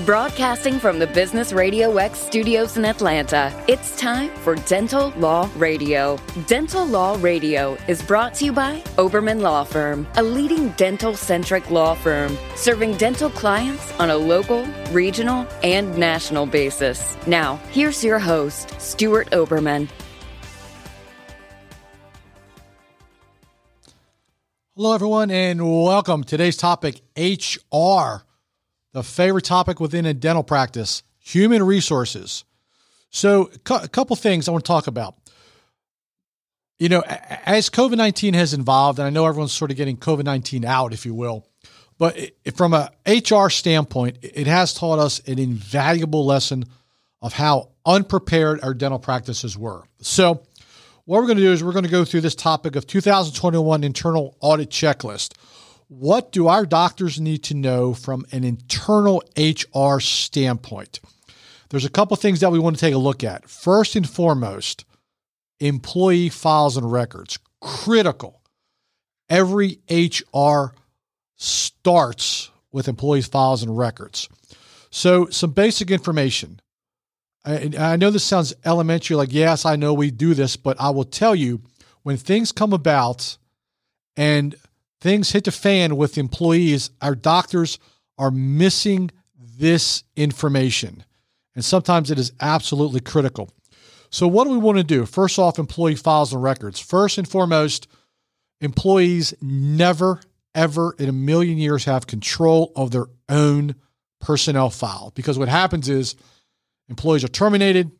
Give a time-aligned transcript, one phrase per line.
[0.00, 6.18] Broadcasting from the Business Radio X studios in Atlanta, it's time for Dental Law Radio.
[6.46, 11.70] Dental Law Radio is brought to you by Oberman Law Firm, a leading dental centric
[11.70, 17.14] law firm serving dental clients on a local, regional, and national basis.
[17.26, 19.90] Now, here's your host, Stuart Oberman.
[24.74, 26.24] Hello, everyone, and welcome.
[26.24, 28.24] Today's topic HR,
[28.92, 32.44] the favorite topic within a dental practice, human resources.
[33.10, 35.16] So, a couple things I want to talk about.
[36.78, 37.02] You know,
[37.46, 40.92] as COVID 19 has evolved, and I know everyone's sort of getting COVID 19 out,
[40.92, 41.46] if you will,
[41.98, 42.18] but
[42.56, 46.64] from a HR standpoint, it has taught us an invaluable lesson
[47.20, 49.84] of how unprepared our dental practices were.
[50.00, 50.42] So,
[51.04, 53.84] what we're going to do is we're going to go through this topic of 2021
[53.84, 55.34] internal audit checklist.
[55.98, 61.00] What do our doctors need to know from an internal HR standpoint?
[61.68, 63.48] There's a couple things that we want to take a look at.
[63.48, 64.86] First and foremost,
[65.60, 67.38] employee files and records.
[67.60, 68.40] Critical.
[69.28, 70.74] Every HR
[71.36, 74.30] starts with employees' files and records.
[74.90, 76.60] So, some basic information.
[77.44, 80.88] I, I know this sounds elementary, like, yes, I know we do this, but I
[80.88, 81.60] will tell you
[82.02, 83.36] when things come about
[84.16, 84.54] and
[85.02, 87.78] things hit the fan with employees, our doctors
[88.18, 91.04] are missing this information.
[91.54, 93.50] And sometimes it is absolutely critical.
[94.10, 95.06] So, what do we want to do?
[95.06, 96.80] First off, employee files and records.
[96.80, 97.88] First and foremost,
[98.60, 100.20] employees never,
[100.54, 103.74] ever in a million years have control of their own
[104.20, 106.14] personnel file because what happens is
[106.92, 107.90] Employees are terminated,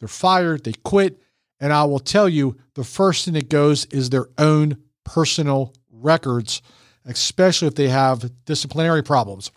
[0.00, 1.22] they're fired, they quit.
[1.60, 6.62] And I will tell you the first thing that goes is their own personal records,
[7.04, 9.50] especially if they have disciplinary problems.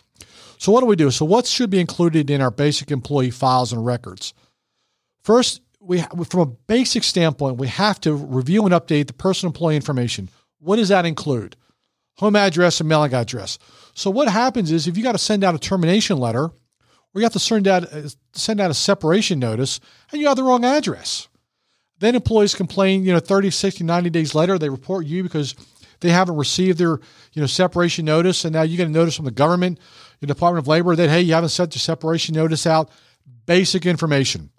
[0.58, 1.10] So, what do we do?
[1.10, 4.34] So, what should be included in our basic employee files and records?
[5.22, 9.76] First, we from a basic standpoint, we have to review and update the personal employee
[9.76, 10.28] information.
[10.58, 11.56] What does that include?
[12.18, 13.58] Home address and mailing address.
[13.94, 16.50] So, what happens is if you got to send out a termination letter,
[17.14, 19.80] or you have to send out, uh, send out a separation notice
[20.10, 21.28] and you have the wrong address.
[21.98, 25.54] Then employees complain, you know, 30, 60, 90 days later, they report you because
[26.04, 27.00] they haven't received their,
[27.32, 28.44] you know, separation notice.
[28.44, 29.80] And now you get a notice from the government,
[30.20, 32.90] the Department of Labor that, hey, you haven't sent your separation notice out.
[33.46, 34.50] Basic information.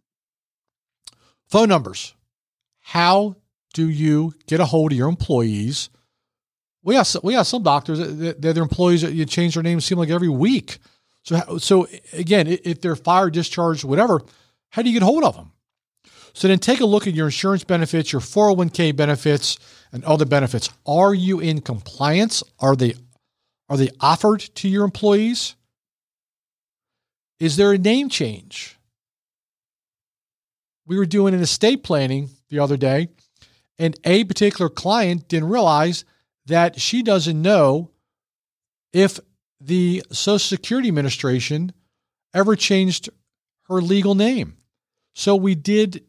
[1.48, 2.16] Phone numbers.
[2.82, 3.36] How
[3.76, 5.90] do you get a hold of your employees?
[6.84, 10.10] We have, we have some doctors that, their employees, you change their names seem like
[10.10, 10.80] every week.
[11.22, 14.22] So, so again, if they're fired, discharged, whatever,
[14.70, 15.52] how do you get a hold of them?
[16.34, 19.58] So then take a look at your insurance benefits, your 401k benefits,
[19.92, 20.70] and other benefits.
[20.86, 22.44] Are you in compliance?
[22.60, 22.96] Are they
[23.68, 25.56] are they offered to your employees?
[27.40, 28.78] Is there a name change?
[30.86, 33.10] We were doing an estate planning the other day,
[33.80, 36.06] and a particular client didn't realize
[36.46, 37.90] that she doesn't know
[38.94, 39.20] if
[39.60, 41.74] the Social Security Administration
[42.34, 43.10] ever changed
[43.68, 44.58] her legal name.
[45.16, 46.04] So we did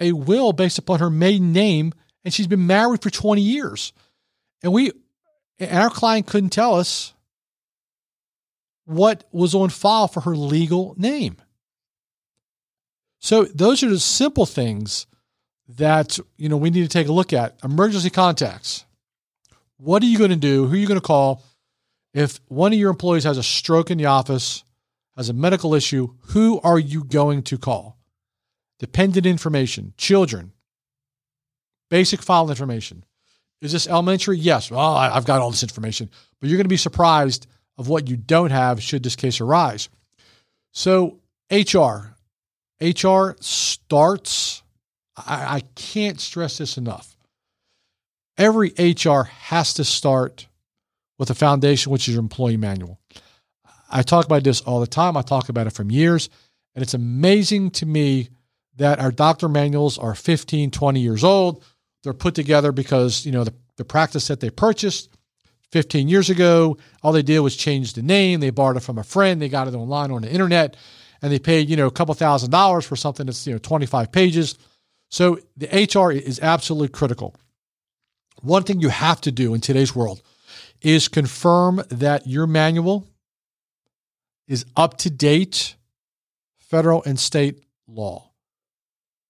[0.00, 1.92] a will based upon her maiden name,
[2.24, 3.92] and she's been married for 20 years.
[4.62, 4.92] And we
[5.58, 7.14] and our client couldn't tell us
[8.84, 11.36] what was on file for her legal name.
[13.18, 15.06] So those are the simple things
[15.68, 17.56] that you know we need to take a look at.
[17.62, 18.84] Emergency contacts.
[19.76, 20.66] What are you going to do?
[20.66, 21.42] Who are you going to call?
[22.14, 24.64] If one of your employees has a stroke in the office,
[25.16, 27.98] has a medical issue, who are you going to call?
[28.78, 30.52] Dependent information, children,
[31.92, 33.04] basic file information.
[33.60, 34.38] Is this elementary?
[34.38, 34.70] Yes.
[34.70, 36.08] Well, I've got all this information,
[36.40, 39.90] but you're going to be surprised of what you don't have should this case arise.
[40.72, 41.18] So,
[41.50, 42.16] HR.
[42.80, 44.62] HR starts,
[45.18, 47.14] I, I can't stress this enough.
[48.38, 50.48] Every HR has to start
[51.18, 52.98] with a foundation, which is your employee manual.
[53.90, 55.14] I talk about this all the time.
[55.18, 56.30] I talk about it from years.
[56.74, 58.30] And it's amazing to me
[58.76, 61.62] that our doctor manuals are 15, 20 years old.
[62.02, 65.08] They're put together because, you know, the, the practice that they purchased
[65.70, 68.40] 15 years ago, all they did was change the name.
[68.40, 69.40] They borrowed it from a friend.
[69.40, 70.76] They got it online on the internet
[71.22, 74.10] and they paid, you know, a couple thousand dollars for something that's, you know, 25
[74.10, 74.58] pages.
[75.10, 77.34] So the HR is absolutely critical.
[78.42, 80.22] One thing you have to do in today's world
[80.80, 83.06] is confirm that your manual
[84.48, 85.76] is up to date
[86.58, 88.31] federal and state law.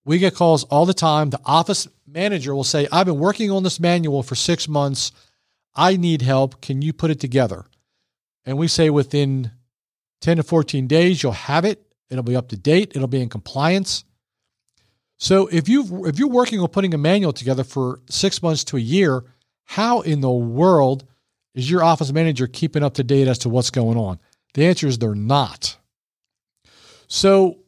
[0.05, 1.31] We get calls all the time.
[1.31, 5.13] The office manager will say, I've been working on this manual for six months.
[5.75, 6.61] I need help.
[6.61, 7.65] Can you put it together?
[8.45, 9.53] And we say within
[10.21, 11.83] 10 to 14 days, you'll have it.
[12.11, 12.93] It'll be up to date.
[12.95, 14.05] It'll be in compliance.
[15.19, 18.77] So if you if you're working on putting a manual together for six months to
[18.77, 19.25] a year,
[19.65, 21.05] how in the world
[21.55, 24.19] is your office manager keeping up to date as to what's going on?
[24.55, 25.77] The answer is they're not.
[27.07, 27.59] So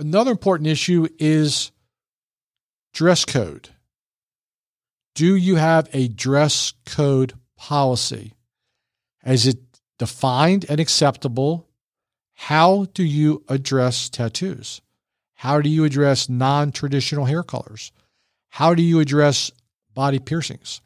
[0.00, 1.70] another important issue is
[2.94, 3.68] dress code.
[5.14, 8.32] Do you have a dress code policy?
[9.26, 9.58] Is it
[9.98, 11.68] defined and acceptable?
[12.34, 14.80] How do you address tattoos?
[15.34, 17.92] How do you address non traditional hair colors?
[18.48, 19.50] How do you address
[19.92, 20.80] body piercings?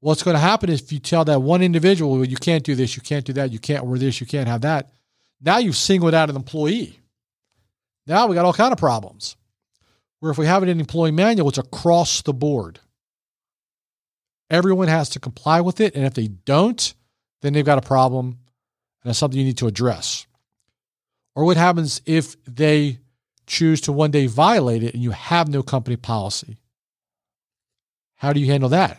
[0.00, 2.94] What's going to happen if you tell that one individual, well, you can't do this,
[2.94, 4.92] you can't do that, you can't wear this, you can't have that,
[5.40, 7.00] now you've singled out an employee.
[8.06, 9.36] Now we got all kind of problems.
[10.24, 12.80] Where if we have an employee manual, it's across the board.
[14.48, 15.94] Everyone has to comply with it.
[15.94, 16.94] And if they don't,
[17.42, 18.38] then they've got a problem and
[19.04, 20.26] that's something you need to address.
[21.34, 23.00] Or what happens if they
[23.46, 26.56] choose to one day violate it and you have no company policy?
[28.14, 28.98] How do you handle that?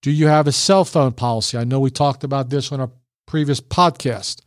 [0.00, 1.56] Do you have a cell phone policy?
[1.56, 2.90] I know we talked about this on a
[3.26, 4.40] previous podcast.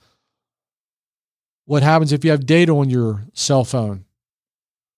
[1.63, 4.03] What happens if you have data on your cell phone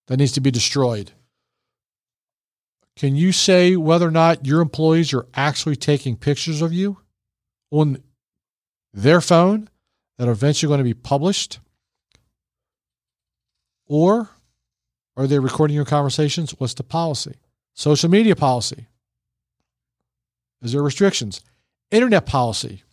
[0.08, 1.12] that needs to be destroyed?
[2.96, 6.98] Can you say whether or not your employees are actually taking pictures of you
[7.70, 8.02] on
[8.92, 9.70] their phone
[10.18, 11.60] that are eventually going to be published?
[13.86, 14.30] Or
[15.16, 16.52] are they recording your conversations?
[16.58, 17.36] What's the policy?
[17.76, 18.88] Social media policy.
[20.62, 21.42] Is there restrictions?
[21.92, 22.84] Internet policy.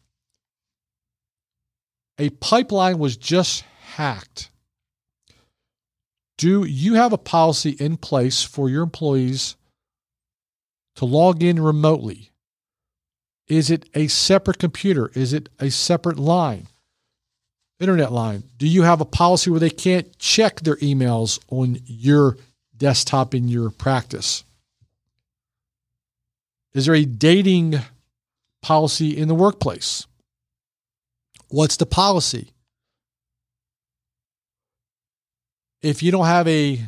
[2.18, 3.64] A pipeline was just
[3.96, 4.50] hacked.
[6.36, 9.56] Do you have a policy in place for your employees
[10.96, 12.30] to log in remotely?
[13.46, 15.10] Is it a separate computer?
[15.14, 16.68] Is it a separate line?
[17.78, 18.44] Internet line.
[18.56, 22.36] Do you have a policy where they can't check their emails on your
[22.76, 24.44] desktop in your practice?
[26.72, 27.76] Is there a dating
[28.62, 30.06] policy in the workplace?
[31.48, 32.53] What's the policy?
[35.84, 36.80] If you don't have a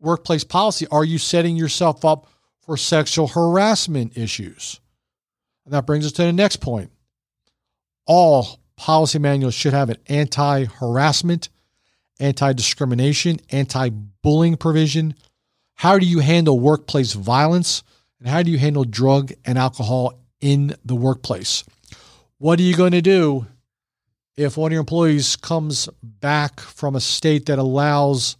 [0.00, 2.28] workplace policy, are you setting yourself up
[2.62, 4.80] for sexual harassment issues?
[5.66, 6.90] And that brings us to the next point.
[8.06, 11.50] All policy manuals should have an anti harassment,
[12.20, 15.14] anti discrimination, anti bullying provision.
[15.74, 17.82] How do you handle workplace violence?
[18.18, 21.64] And how do you handle drug and alcohol in the workplace?
[22.38, 23.46] What are you going to do
[24.36, 28.36] if one of your employees comes back from a state that allows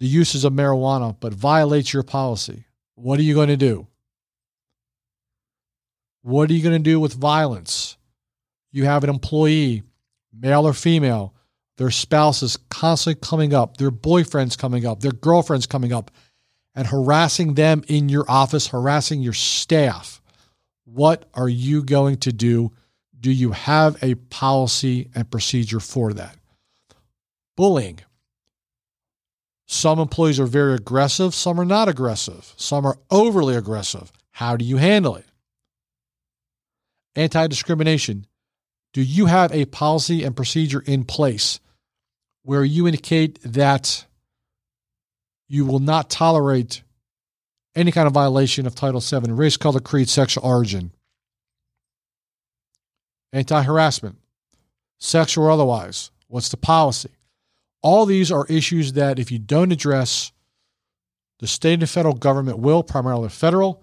[0.00, 2.64] the uses of marijuana but violates your policy?
[2.94, 3.86] What are you going to do?
[6.22, 7.96] What are you going to do with violence?
[8.72, 9.82] You have an employee,
[10.32, 11.34] male or female,
[11.76, 16.10] their spouse is constantly coming up, their boyfriend's coming up, their girlfriend's coming up,
[16.74, 20.20] and harassing them in your office, harassing your staff.
[20.84, 22.72] What are you going to do?
[23.24, 26.36] Do you have a policy and procedure for that?
[27.56, 28.00] Bullying.
[29.66, 34.12] Some employees are very aggressive, some are not aggressive, some are overly aggressive.
[34.32, 35.24] How do you handle it?
[37.16, 38.26] Anti discrimination.
[38.92, 41.60] Do you have a policy and procedure in place
[42.42, 44.04] where you indicate that
[45.48, 46.82] you will not tolerate
[47.74, 50.92] any kind of violation of Title VII, race, color, creed, sexual origin,
[53.34, 54.16] anti harassment,
[54.98, 56.10] sexual or otherwise?
[56.28, 57.10] What's the policy?
[57.82, 60.32] All these are issues that if you don't address,
[61.40, 63.82] the state and federal government will, primarily federal,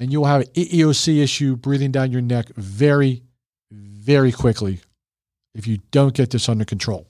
[0.00, 3.22] and you will have an EEOC issue breathing down your neck very,
[3.70, 4.80] very quickly
[5.54, 7.06] if you don't get this under control.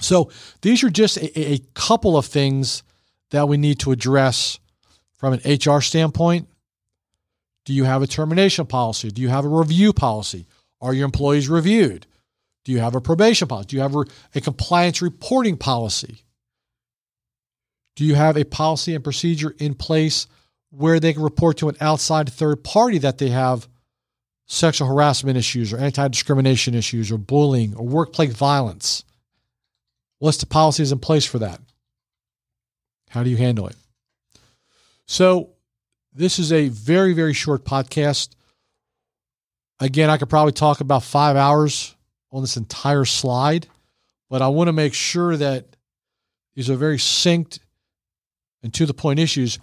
[0.00, 0.30] So
[0.62, 2.82] these are just a, a couple of things
[3.30, 4.58] that we need to address
[5.14, 6.48] from an HR standpoint.
[7.64, 9.10] Do you have a termination policy?
[9.10, 10.46] Do you have a review policy?
[10.84, 12.06] Are your employees reviewed?
[12.66, 13.68] Do you have a probation policy?
[13.68, 13.96] Do you have
[14.34, 16.24] a compliance reporting policy?
[17.96, 20.26] Do you have a policy and procedure in place
[20.70, 23.66] where they can report to an outside third party that they have
[24.46, 29.04] sexual harassment issues or anti discrimination issues or bullying or workplace violence?
[30.18, 31.60] What's the policies in place for that?
[33.08, 33.76] How do you handle it?
[35.06, 35.50] So,
[36.12, 38.34] this is a very, very short podcast.
[39.84, 41.94] Again, I could probably talk about five hours
[42.32, 43.66] on this entire slide,
[44.30, 45.76] but I want to make sure that
[46.54, 47.58] these are very synced
[48.62, 49.58] and to the point issues.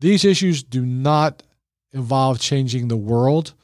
[0.00, 1.44] These issues do not
[1.92, 3.54] involve changing the world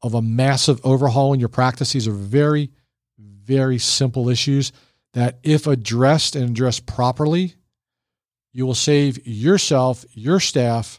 [0.00, 1.92] of a massive overhaul in your practice.
[1.92, 2.70] These are very
[3.18, 4.72] very simple issues
[5.12, 7.56] that, if addressed and addressed properly,
[8.54, 10.98] you will save yourself, your staff,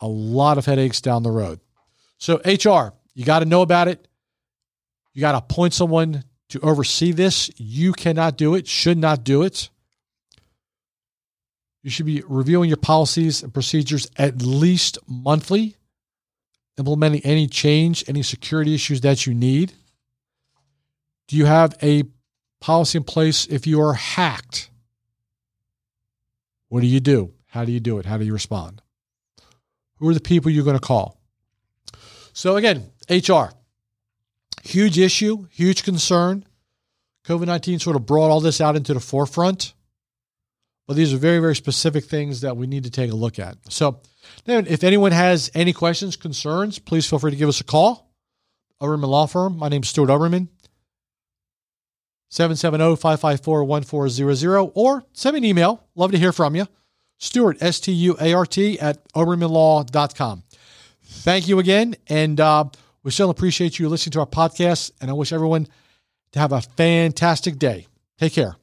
[0.00, 1.60] a lot of headaches down the road.
[2.20, 4.06] So, HR, you got to know about it.
[5.14, 7.50] You got to appoint someone to oversee this.
[7.56, 9.70] You cannot do it, should not do it.
[11.82, 15.76] You should be reviewing your policies and procedures at least monthly,
[16.78, 19.72] implementing any change, any security issues that you need.
[21.26, 22.04] Do you have a
[22.60, 24.68] policy in place if you are hacked?
[26.68, 27.32] What do you do?
[27.46, 28.04] How do you do it?
[28.04, 28.82] How do you respond?
[29.96, 31.19] Who are the people you're going to call?
[32.40, 33.50] So, again, HR,
[34.62, 36.46] huge issue, huge concern.
[37.26, 39.74] COVID 19 sort of brought all this out into the forefront.
[40.86, 43.58] But these are very, very specific things that we need to take a look at.
[43.68, 44.00] So,
[44.46, 48.10] if anyone has any questions, concerns, please feel free to give us a call.
[48.80, 49.58] Oberman Law Firm.
[49.58, 50.48] My name is Stuart Oberman.
[52.32, 55.84] 770-554-1400 or send me an email.
[55.94, 56.66] Love to hear from you.
[57.18, 60.44] Stuart, S-T-U-A-R-T at obermanlaw.com.
[61.10, 61.96] Thank you again.
[62.08, 62.64] And uh,
[63.02, 64.92] we still appreciate you listening to our podcast.
[65.00, 65.66] And I wish everyone
[66.32, 67.86] to have a fantastic day.
[68.18, 68.59] Take care.